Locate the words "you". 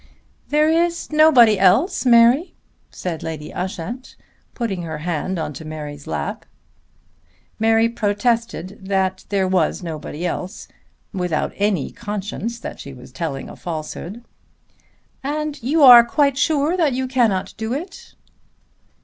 15.61-15.83, 16.93-17.07